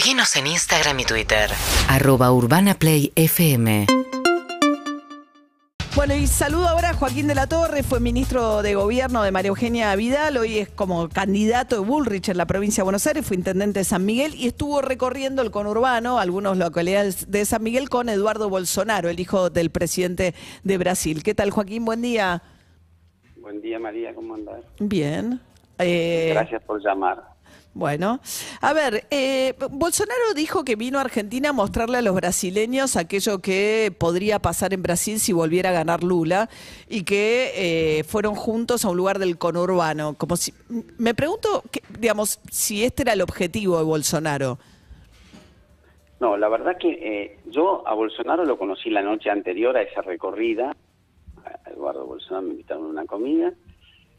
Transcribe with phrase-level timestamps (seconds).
[0.00, 1.50] Seguinos en Instagram y Twitter.
[1.86, 3.84] Arroba Urbana Play FM.
[5.94, 9.50] Bueno, y saludo ahora a Joaquín de la Torre, fue ministro de Gobierno de María
[9.50, 13.36] Eugenia Vidal, hoy es como candidato de Bullrich en la provincia de Buenos Aires, fue
[13.36, 18.08] intendente de San Miguel y estuvo recorriendo el conurbano, algunos localidades de San Miguel, con
[18.08, 21.22] Eduardo Bolsonaro, el hijo del presidente de Brasil.
[21.22, 21.84] ¿Qué tal, Joaquín?
[21.84, 22.42] Buen día.
[23.36, 24.64] Buen día, María, ¿cómo andás?
[24.78, 25.42] Bien.
[25.78, 27.38] Eh, Gracias por llamar.
[27.72, 28.18] Bueno,
[28.60, 33.38] a ver, eh, Bolsonaro dijo que vino a Argentina a mostrarle a los brasileños aquello
[33.38, 36.48] que podría pasar en Brasil si volviera a ganar Lula
[36.88, 40.14] y que eh, fueron juntos a un lugar del conurbano.
[40.18, 40.52] Como si,
[40.98, 44.58] me pregunto, que, digamos, si este era el objetivo de Bolsonaro.
[46.18, 50.02] No, la verdad que eh, yo a Bolsonaro lo conocí la noche anterior a esa
[50.02, 50.76] recorrida.
[51.66, 53.52] Eduardo Bolsonaro me invitaron a una comida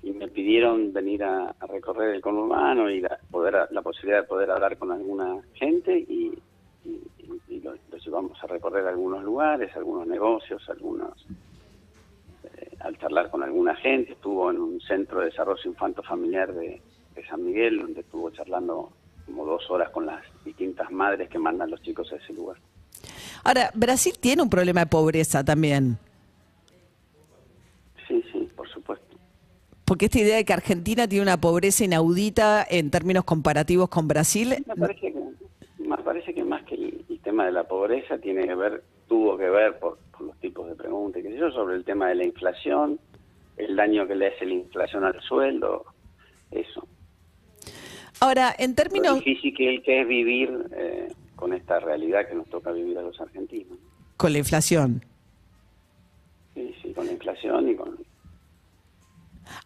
[0.03, 4.51] y me pidieron venir a, recorrer el conurbano y la, poder, la posibilidad de poder
[4.51, 6.37] hablar con alguna gente y,
[6.83, 7.01] y,
[7.47, 7.61] y
[8.03, 11.25] llevamos a recorrer algunos lugares, algunos negocios, algunos...
[12.43, 16.81] Eh, al charlar con alguna gente, estuvo en un centro de desarrollo infanto familiar de,
[17.15, 18.91] de San Miguel, donde estuvo charlando
[19.25, 22.57] como dos horas con las distintas madres que mandan los chicos a ese lugar.
[23.43, 25.97] Ahora, Brasil tiene un problema de pobreza también.
[28.07, 29.15] Sí, sí, por supuesto.
[29.91, 34.63] Porque esta idea de que Argentina tiene una pobreza inaudita en términos comparativos con Brasil.
[34.65, 35.13] Me parece que,
[35.79, 39.37] me parece que más que el, el tema de la pobreza tiene que ver, tuvo
[39.37, 42.15] que ver por, por los tipos de preguntas, que sé yo, sobre el tema de
[42.15, 43.01] la inflación,
[43.57, 45.83] el daño que le hace la inflación al sueldo,
[46.51, 46.87] eso.
[48.21, 49.15] Ahora, en términos...
[49.15, 53.01] Lo difícil que, que es vivir eh, con esta realidad que nos toca vivir a
[53.01, 53.77] los argentinos.
[54.15, 55.03] Con la inflación.
[56.53, 58.00] Sí, sí, con la inflación y con...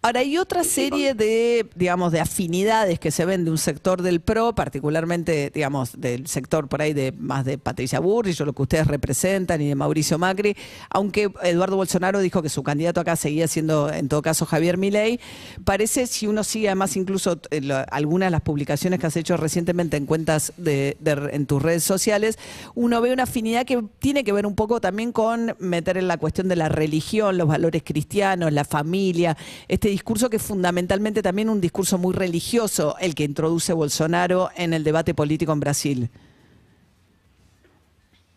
[0.06, 4.22] Ahora, hay otra serie de, digamos, de afinidades que se ven de un sector del
[4.22, 8.61] PRO, particularmente, digamos, del sector por ahí de más de Patricia Burrich o lo que
[8.61, 10.56] ustedes representan y de Mauricio Macri,
[10.92, 15.20] aunque Eduardo Bolsonaro dijo que su candidato acá seguía siendo, en todo caso, Javier Milei,
[15.64, 19.37] parece, si uno sigue además incluso eh, lo, algunas de las publicaciones que has hecho
[19.37, 22.37] recientemente en cuentas de, de, en tus redes sociales,
[22.76, 26.17] uno ve una afinidad que tiene que ver un poco también con meter en la
[26.17, 29.36] cuestión de la religión, los valores cristianos, la familia,
[29.67, 34.83] este discurso que fundamentalmente también un discurso muy religioso el que introduce Bolsonaro en el
[34.83, 36.10] debate político en Brasil.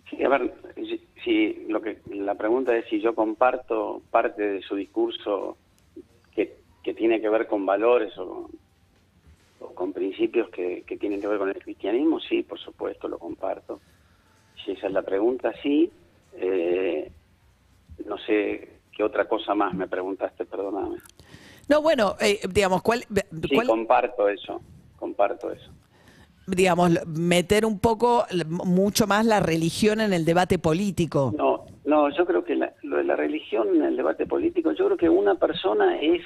[0.09, 0.17] Sí,
[1.25, 5.57] si, lo que la pregunta es si yo comparto parte de su discurso
[6.33, 8.49] que, tiene que ver con valores o,
[9.75, 13.81] con principios que, que, tienen que ver con el cristianismo, sí, por supuesto, lo comparto.
[14.65, 15.91] Si esa es la pregunta, sí.
[16.35, 17.11] Eh,
[18.07, 20.99] no sé qué otra cosa más me preguntaste, perdóname.
[21.69, 23.05] No, bueno, eh, digamos, ¿cuál,
[23.49, 24.61] Sí, comparto eso,
[24.97, 25.71] comparto eso.
[26.47, 31.35] Digamos, meter un poco, mucho más la religión en el debate político.
[31.37, 34.87] No, no, yo creo que la, lo de la religión en el debate político, yo
[34.87, 36.23] creo que una persona es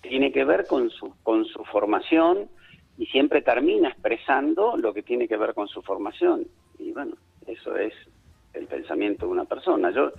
[0.00, 2.48] tiene que ver con su con su formación
[2.96, 6.46] y siempre termina expresando lo que tiene que ver con su formación
[6.78, 7.92] y bueno, eso es
[8.54, 9.90] el pensamiento de una persona.
[9.90, 10.12] Yo,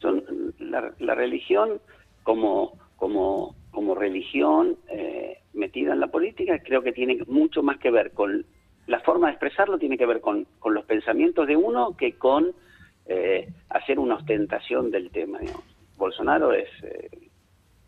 [0.00, 0.22] yo
[0.58, 1.80] la, la religión
[2.22, 7.90] como como como religión eh, metida en la política, creo que tiene mucho más que
[7.90, 8.46] ver con
[8.86, 12.52] la forma de expresarlo, tiene que ver con, con los pensamientos de uno que con
[13.06, 15.38] eh, hacer una ostentación del tema.
[15.38, 15.64] Digamos.
[15.96, 17.10] Bolsonaro es eh,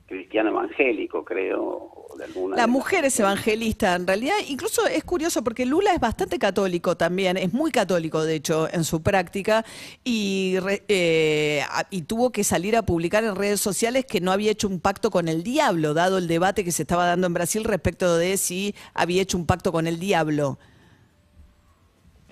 [0.07, 1.96] cristiano evangélico, creo.
[2.17, 4.35] De alguna la de mujer es evangelista, en realidad.
[4.49, 8.85] Incluso es curioso porque Lula es bastante católico también, es muy católico, de hecho, en
[8.85, 9.65] su práctica,
[10.05, 10.57] y,
[10.89, 14.81] eh, y tuvo que salir a publicar en redes sociales que no había hecho un
[14.81, 18.37] pacto con el diablo, dado el debate que se estaba dando en Brasil respecto de
[18.37, 20.59] si había hecho un pacto con el diablo.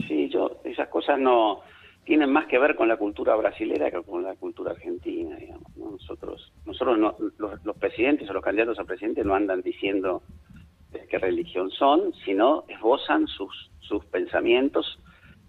[0.09, 1.63] Sí, yo, esas cosas no
[2.05, 5.77] tienen más que ver con la cultura brasilera que con la cultura argentina, digamos.
[5.77, 5.91] ¿no?
[5.93, 10.23] Nosotros, nosotros no, los, los, presidentes o los candidatos a presidente no andan diciendo
[10.93, 14.99] de qué religión son, sino esbozan sus, sus pensamientos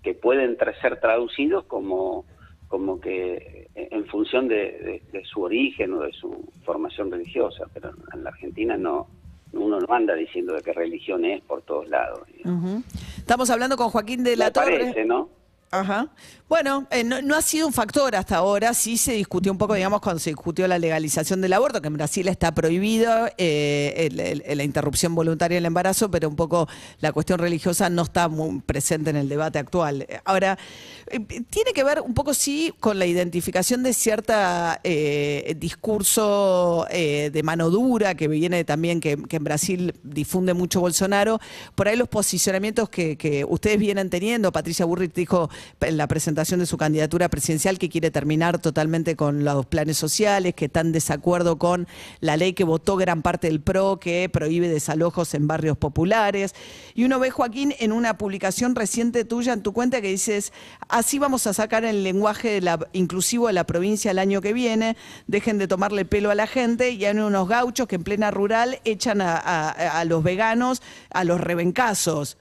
[0.01, 2.25] que pueden tra ser traducidos como,
[2.67, 7.91] como que en función de, de, de, su origen o de su formación religiosa, pero
[8.13, 9.07] en la Argentina no,
[9.53, 12.21] uno no anda diciendo de qué religión es por todos lados.
[12.43, 12.83] Uh -huh.
[13.17, 14.79] Estamos hablando con Joaquín de la Me Torre.
[14.79, 15.29] parece, ¿no?
[15.71, 16.09] Ajá.
[16.47, 18.75] Bueno, eh, no, no ha sido un factor hasta ahora.
[18.75, 21.95] Sí se discutió un poco, digamos, cuando se discutió la legalización del aborto, que en
[21.95, 26.67] Brasil está prohibido eh, la interrupción voluntaria del embarazo, pero un poco
[26.99, 30.05] la cuestión religiosa no está muy presente en el debate actual.
[30.23, 30.59] Ahora,
[31.07, 37.41] eh, tiene que ver un poco, sí, con la identificación de cierta eh, discurso de
[37.43, 41.39] mano dura que viene también, que, en Brasil difunde mucho Bolsonaro.
[41.73, 46.77] Por ahí los posicionamientos que, ustedes vienen teniendo, Patricia Burrich dijo la presentación de su
[46.77, 51.87] candidatura presidencial que quiere terminar totalmente con los planes sociales, que está en desacuerdo con
[52.19, 56.53] la ley que votó gran parte del PRO, que prohíbe desalojos en barrios populares.
[56.93, 60.53] Y uno ve, Joaquín, en una publicación reciente tuya en tu cuenta que dices,
[60.89, 64.53] así vamos a sacar el lenguaje de la- inclusivo de la provincia el año que
[64.53, 64.95] viene,
[65.27, 68.31] dejen de tomarle el pelo a la gente, y hay unos gauchos que en plena
[68.31, 70.81] rural echan a, a- a los veganos
[71.11, 72.37] a los rebencazos.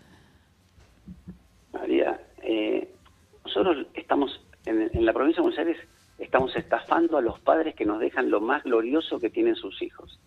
[1.72, 2.88] María, eh,
[3.54, 5.76] nosotros estamos en, la provincia de Buenos Aires,
[6.18, 10.18] estamos estafando a los padres que nos dejan lo más glorioso que tienen sus hijos,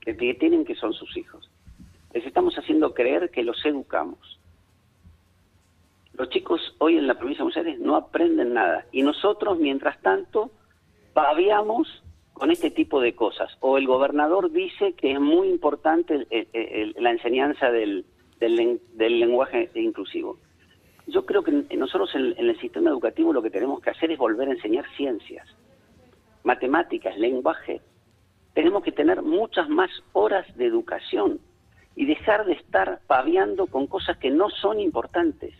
[0.00, 1.50] que, tienen que son sus hijos.
[2.14, 4.40] Les estamos haciendo creer que los educamos.
[6.14, 10.00] Los chicos hoy en la provincia de Buenos Aires no aprenden nada y nosotros, mientras
[10.00, 10.50] tanto,
[11.12, 12.02] paviamos
[12.32, 13.54] con este tipo de cosas.
[13.60, 18.06] O el gobernador dice que es muy importante el- el- la enseñanza del
[18.40, 20.38] lenguaje inclusivo.
[21.06, 24.18] Yo creo que nosotros en, en el sistema educativo lo que tenemos que hacer es
[24.18, 25.46] volver a enseñar ciencias,
[26.42, 27.80] matemáticas, lenguaje.
[28.54, 31.40] Tenemos que tener muchas más horas de educación
[31.96, 35.54] y dejar de estar paviando con cosas que no son importantes.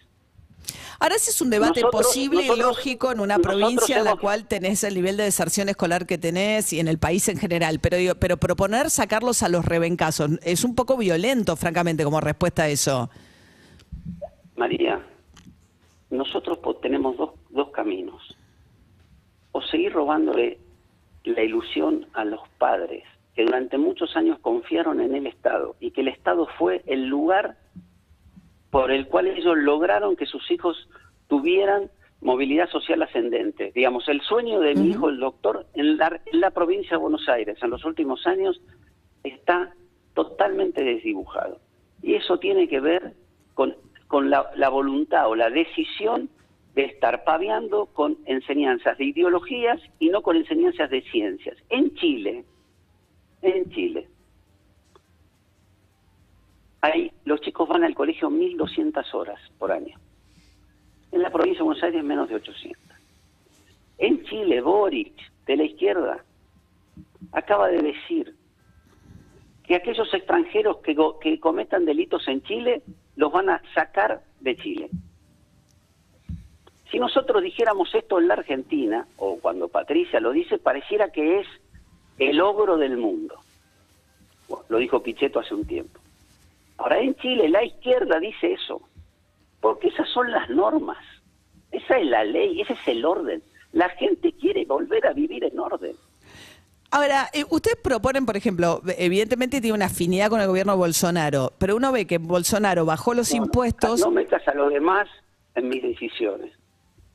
[1.00, 4.20] Ahora ese es un debate Nosotros- posible y lógico en una provincia en la hemos-
[4.20, 7.81] cual tenés el nivel de deserción escolar que tenés y en el país en general,
[7.81, 12.62] pero digo, pero proponer sacarlos a los rebencazos es un poco violento, francamente, como respuesta
[12.62, 13.11] a eso.
[14.56, 15.05] María,
[16.16, 18.22] nosotros tenemos dos, dos caminos.
[19.52, 20.58] O seguir robándole
[21.25, 26.02] la ilusión a los padres que durante muchos años confiaron en el Estado y que
[26.02, 27.56] el Estado fue el lugar
[28.70, 30.88] por el cual ellos lograron que sus hijos
[31.28, 31.90] tuvieran
[32.20, 33.72] movilidad social ascendente.
[33.75, 37.28] Digamos, el sueño de mi hijo, el doctor, en la, en la provincia de Buenos
[37.28, 38.61] Aires en los últimos años
[39.22, 39.75] está
[40.14, 41.58] totalmente desdibujado.
[42.02, 43.14] Y eso tiene que ver
[43.55, 43.76] con,
[44.14, 46.31] con la, la voluntad o la decisión
[46.76, 51.56] de estar paviando con enseñanzas de ideologías y no con enseñanzas de ciencias.
[51.69, 52.44] En Chile,
[53.43, 54.06] en Chile,
[56.81, 59.99] hay, los chicos van al colegio 1.200 horas por año.
[61.11, 62.81] En la provincia de Buenos Aires menos de 800.
[63.99, 66.25] En Chile, Boric, de la izquierda,
[67.32, 68.32] acaba de decir
[69.64, 72.84] que aquellos extranjeros que, cometan delitos en Chile
[73.16, 74.90] los van a sacar de Chile.
[76.90, 81.46] Si nosotros dijéramos esto en la Argentina, o cuando Patricia lo dice, pareciera que es
[82.19, 83.37] el ogro del mundo.
[84.69, 86.00] Lo dijo Pichetto hace un tiempo.
[86.76, 88.82] Ahora en Chile la izquierda dice eso,
[89.61, 90.99] porque esas son las normas,
[91.70, 93.43] esa es la ley, ese es el orden.
[93.72, 95.96] La gente quiere volver a vivir en orden.
[96.94, 101.52] Ahora, eh, ustedes proponen, por ejemplo, evidentemente tiene una afinidad con el gobierno de Bolsonaro,
[101.58, 103.99] pero uno ve que Bolsonaro bajó los No, impuestos.
[103.99, 105.08] No metas a los demás
[105.56, 106.52] en mis decisiones.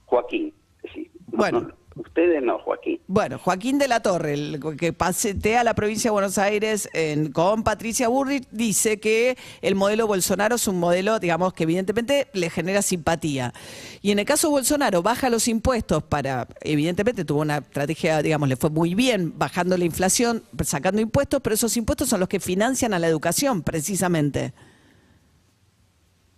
[0.04, 0.54] Joaquín,
[0.94, 1.10] sí.
[1.32, 1.62] No, Bueno.
[1.62, 3.00] no, ustedes no, Joaquín.
[3.08, 7.64] Bueno, Joaquín de la Torre, el que pasetea la provincia de Buenos Aires en- con
[7.64, 12.82] Patricia Burrich, dice que el modelo Bolsonaro es un modelo, digamos, que evidentemente le genera
[12.82, 13.54] simpatía.
[14.02, 18.50] Y en el caso de Bolsonaro, baja los impuestos para, evidentemente tuvo una estrategia, digamos,
[18.50, 22.40] le fue muy bien bajando la inflación, sacando impuestos, pero esos impuestos son los que
[22.40, 24.54] financian a la educación, precisamente.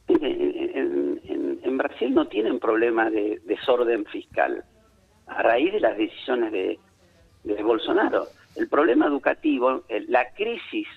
[0.07, 4.63] En- en Brasil no tienen problema de desorden fiscal
[5.27, 6.79] a raíz de las decisiones de,
[7.43, 8.27] de Bolsonaro.
[8.55, 10.87] El problema educativo, la crisis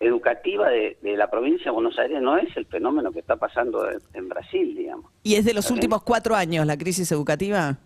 [0.00, 3.88] educativa de, de la provincia de Buenos Aires no es el fenómeno que está pasando
[3.90, 5.10] en, en Brasil, digamos.
[5.22, 7.78] Y es de los últimos cuatro años la crisis educativa.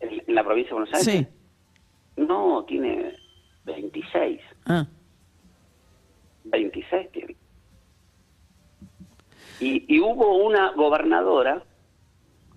[0.00, 1.26] En, en la provincia de Buenos Aires.
[1.26, 2.22] Sí.
[2.22, 3.14] No, tiene
[3.64, 4.40] 26.
[4.66, 4.86] Ah.
[6.44, 7.36] 26 tiene.
[9.60, 11.62] Y, y hubo una gobernadora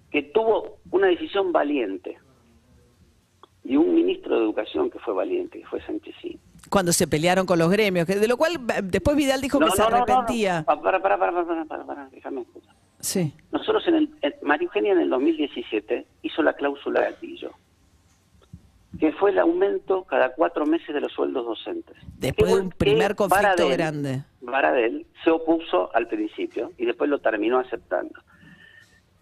[0.10, 2.18] que tuvo una decisión valiente
[4.34, 6.40] ministro de educación que fue valiente, que fue Sanchezín.
[6.70, 9.70] Cuando se pelearon con los gremios, que- de lo cual eh, después Vidal dijo que
[9.72, 10.64] se arrepentía.
[10.66, 12.74] Para, para, para, para, para, para, para, déjame escuchar.
[13.00, 13.34] Sí.
[13.52, 17.52] Nosotros en el, en- María Eugenia en el 2017 hizo la cláusula gatillo,
[19.00, 21.96] que fue el aumento cada cuatro meses de los sueldos docentes.
[22.18, 24.24] Después de un primer conflicto Baradel- grande.
[24.42, 28.14] Baradel se opuso al principio y después lo terminó aceptando.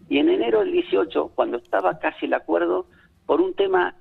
[0.08, 2.86] Y en enero del 18, cuando estaba casi el acuerdo,
[3.24, 3.94] por un tema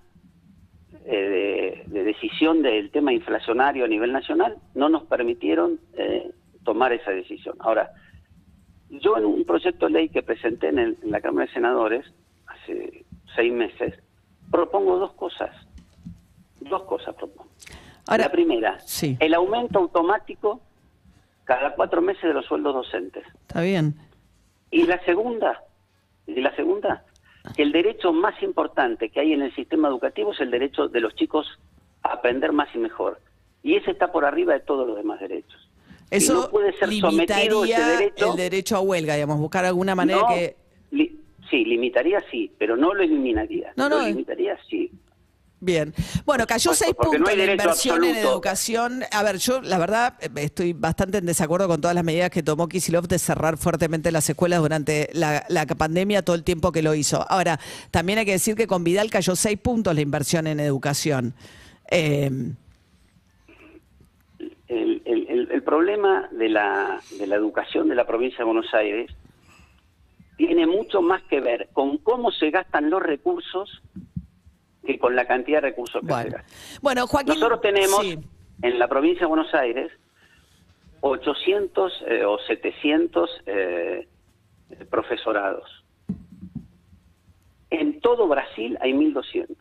[1.06, 6.32] eh, de, de decisión del tema inflacionario a nivel nacional, no nos permitieron eh,
[6.64, 7.56] tomar esa decisión.
[7.60, 7.92] Ahora,
[8.90, 12.06] yo en un proyecto de ley que presenté en, el- en la Cámara de Senadores
[12.48, 13.06] hace
[13.36, 13.96] seis meses,
[14.52, 15.50] propongo dos cosas.
[16.60, 17.50] Dos cosas propongo.
[18.08, 19.18] Ahora- la primera, sí.
[19.20, 20.62] el aumento automático
[21.46, 23.24] cada cuatro meses de los sueldos docentes.
[23.48, 23.96] Está bien.
[24.70, 25.64] Y la segunda,
[26.28, 27.04] y la segunda,
[27.56, 31.00] que el derecho más importante que hay en el sistema educativo es el derecho de
[31.02, 31.48] los chicos
[32.04, 33.20] a aprender más y mejor.
[33.64, 35.68] Y ese está por arriba de todos los demás derechos.
[36.10, 38.32] Eso no puede ser sometido ese derecho.
[38.32, 40.56] el derecho a huelga, digamos, buscar alguna manera no, que...
[40.92, 41.18] li-
[41.50, 43.72] sí, limitaría sí, pero no lo eliminaría.
[43.76, 44.10] No, lo no, eh.
[44.10, 44.92] limitaría sí.
[45.64, 45.94] Bien.
[46.26, 49.04] Bueno, cayó supuesto, seis porque puntos la inversión en educación.
[49.12, 52.42] A ver, yo la verdad eh, estoy bastante en desacuerdo con todas las medidas que
[52.42, 56.82] tomó Kisilov de cerrar fuertemente las escuelas durante la, la pandemia todo el tiempo que
[56.82, 57.24] lo hizo.
[57.30, 57.60] Ahora,
[57.92, 61.36] también hay que decir que con Vidal cayó seis puntos la inversión en educación.
[61.92, 62.32] Eh,
[64.68, 68.74] El, el- el- el problema de la, de la educación de la provincia de Buenos
[68.74, 69.12] Aires
[70.38, 73.82] tiene mucho más que ver con cómo se gastan los recursos
[74.86, 76.32] que con la cantidad de recursos que se bueno.
[76.32, 76.80] gastan.
[76.82, 77.34] bueno, Joaquín.
[77.36, 78.20] Nosotros tenemos sí.
[78.62, 79.92] en la provincia de Buenos Aires
[81.02, 84.08] 800 eh, o 700 eh,
[84.90, 85.70] profesorados.
[87.70, 89.58] En todo Brasil hay 1200.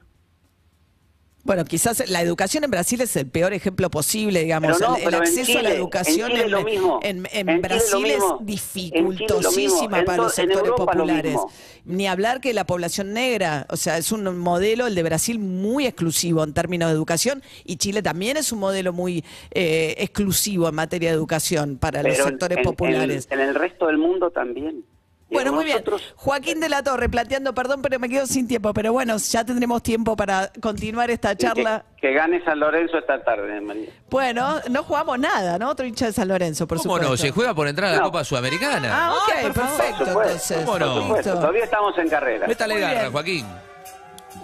[1.50, 4.76] Bueno, quizás la educación en Brasil es el peor ejemplo posible, digamos.
[4.78, 7.00] Pero no, el, el pero en acceso a la educación en Chile en, lo mismo.
[7.02, 11.36] en- en En Chile Brasil es dificultosísima para los sectores Europa populares.
[11.84, 15.86] Ni hablar que la población negra, o sea, es un modelo, el de Brasil, muy
[15.86, 20.76] exclusivo en términos de educación y Chile también es un modelo muy eh, exclusivo en
[20.76, 23.26] materia de educación para los Pero sectores populares.
[23.28, 24.84] En, el resto del mundo también.
[25.30, 25.82] Bueno, muy bien.
[26.16, 29.82] Joaquín de la Torre, planteando, perdón, pero me quedo sin tiempo, pero bueno, ya tendremos
[29.82, 31.84] tiempo para continuar esta charla.
[32.00, 33.90] Que, que gane San Lorenzo esta tarde, María.
[34.10, 35.70] Bueno, no jugamos nada, ¿no?
[35.70, 37.10] Otro hincha de San Lorenzo, por ¿Cómo supuesto.
[37.10, 37.16] no?
[37.16, 38.04] Se juega por entrar a la No.
[38.06, 38.88] Copa Sudamericana.
[38.92, 40.56] Ah, ok, perfecto, supuesto, entonces.
[40.64, 40.86] ¿Cómo no?
[40.94, 41.30] por supuesto.
[41.30, 41.40] Listo.
[41.40, 42.46] Todavía estamos en carrera.
[42.48, 43.10] Métale garra.
[43.10, 43.46] Joaquín.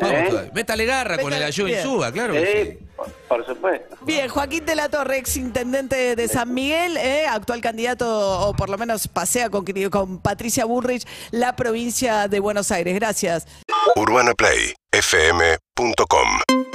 [0.00, 0.26] Vamos ¿Eh?
[0.28, 0.50] todavía.
[0.54, 1.78] Métale garra con el Ayú bien.
[1.78, 2.78] Insúa, claro sí.
[3.28, 3.96] Por, por supuesto.
[4.02, 8.68] Bien, Joaquín de la Torre, ex intendente de San Miguel, eh, actual candidato, o por
[8.68, 12.94] lo menos pasea con, con Patricia Burrich, la provincia de Buenos Aires.
[12.94, 13.46] Gracias.
[13.96, 16.65] UrbanaPlayFM.com